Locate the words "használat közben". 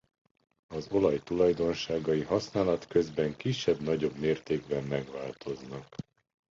2.21-3.35